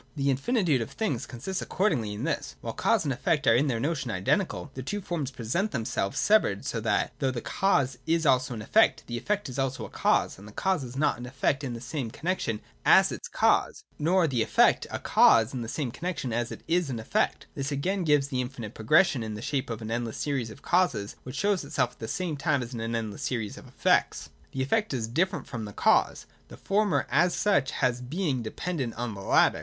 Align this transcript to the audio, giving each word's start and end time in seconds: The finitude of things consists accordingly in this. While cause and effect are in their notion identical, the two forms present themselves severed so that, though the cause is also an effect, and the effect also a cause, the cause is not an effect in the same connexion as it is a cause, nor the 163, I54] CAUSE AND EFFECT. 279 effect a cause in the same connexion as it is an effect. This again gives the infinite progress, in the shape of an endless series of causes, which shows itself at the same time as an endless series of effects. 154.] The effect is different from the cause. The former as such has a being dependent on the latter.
The 0.15 0.33
finitude 0.33 0.81
of 0.81 0.89
things 0.89 1.27
consists 1.27 1.61
accordingly 1.61 2.13
in 2.15 2.23
this. 2.23 2.55
While 2.61 2.73
cause 2.73 3.03
and 3.03 3.13
effect 3.13 3.45
are 3.45 3.53
in 3.53 3.67
their 3.67 3.79
notion 3.79 4.09
identical, 4.09 4.71
the 4.73 4.81
two 4.81 4.99
forms 4.99 5.29
present 5.29 5.69
themselves 5.69 6.17
severed 6.17 6.65
so 6.65 6.79
that, 6.79 7.13
though 7.19 7.29
the 7.29 7.39
cause 7.39 7.99
is 8.07 8.25
also 8.25 8.55
an 8.55 8.63
effect, 8.63 9.01
and 9.01 9.07
the 9.09 9.17
effect 9.19 9.47
also 9.59 9.85
a 9.85 9.89
cause, 9.91 10.37
the 10.37 10.51
cause 10.53 10.83
is 10.83 10.97
not 10.97 11.19
an 11.19 11.27
effect 11.27 11.63
in 11.63 11.73
the 11.75 11.79
same 11.79 12.09
connexion 12.09 12.61
as 12.83 13.11
it 13.11 13.17
is 13.21 13.27
a 13.27 13.29
cause, 13.37 13.83
nor 13.99 14.25
the 14.25 14.41
163, 14.43 14.89
I54] 14.89 14.89
CAUSE 14.89 14.89
AND 14.89 14.89
EFFECT. 14.89 14.89
279 14.89 14.89
effect 14.89 14.89
a 14.89 14.99
cause 14.99 15.53
in 15.53 15.61
the 15.61 15.67
same 15.67 15.91
connexion 15.91 16.33
as 16.33 16.51
it 16.51 16.61
is 16.67 16.89
an 16.89 16.99
effect. 16.99 17.45
This 17.53 17.71
again 17.71 18.03
gives 18.03 18.27
the 18.29 18.41
infinite 18.41 18.73
progress, 18.73 19.15
in 19.15 19.33
the 19.35 19.41
shape 19.43 19.69
of 19.69 19.83
an 19.83 19.91
endless 19.91 20.17
series 20.17 20.49
of 20.49 20.63
causes, 20.63 21.15
which 21.21 21.35
shows 21.35 21.63
itself 21.63 21.91
at 21.91 21.99
the 21.99 22.07
same 22.07 22.35
time 22.37 22.63
as 22.63 22.73
an 22.73 22.81
endless 22.95 23.21
series 23.21 23.55
of 23.55 23.67
effects. 23.67 24.31
154.] 24.51 24.57
The 24.57 24.63
effect 24.63 24.93
is 24.95 25.07
different 25.07 25.45
from 25.45 25.65
the 25.65 25.73
cause. 25.73 26.25
The 26.47 26.57
former 26.57 27.05
as 27.11 27.35
such 27.35 27.69
has 27.85 27.99
a 27.99 28.01
being 28.01 28.41
dependent 28.41 28.95
on 28.95 29.13
the 29.13 29.21
latter. 29.21 29.59